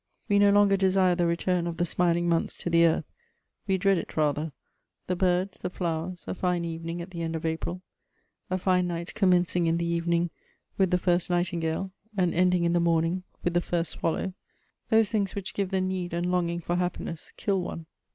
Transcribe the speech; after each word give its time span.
We 0.27 0.39
no 0.39 0.49
longer 0.49 0.77
desire 0.77 1.13
the 1.13 1.27
return 1.27 1.67
of 1.67 1.77
the 1.77 1.85
smiling 1.85 2.27
months 2.27 2.57
to 2.57 2.71
the 2.71 2.87
earth; 2.87 3.05
we 3.67 3.77
dread 3.77 3.99
it 3.99 4.17
rather: 4.17 4.51
the 5.05 5.15
birds, 5.15 5.59
the 5.61 5.69
flowers, 5.69 6.25
a 6.27 6.33
fine 6.33 6.65
evening 6.65 7.03
at 7.03 7.11
the 7.11 7.21
end 7.21 7.35
of 7.35 7.45
April, 7.45 7.83
a 8.49 8.57
fine 8.57 8.87
night 8.87 9.13
commencing 9.13 9.67
in 9.67 9.77
the 9.77 9.85
evening 9.85 10.31
with 10.75 10.89
the 10.89 10.97
first 10.97 11.29
nightingale 11.29 11.91
and 12.17 12.33
ending 12.33 12.63
in 12.63 12.73
the 12.73 12.79
morning 12.79 13.21
with 13.43 13.53
the 13.53 13.61
first 13.61 13.91
swallow, 13.91 14.33
those 14.89 15.11
things 15.11 15.35
which 15.35 15.53
give 15.53 15.69
the 15.69 15.79
need 15.81 16.15
and 16.15 16.25
longing 16.31 16.61
for 16.61 16.77
happiness 16.77 17.31
kill 17.37 17.61
one. 17.61 17.85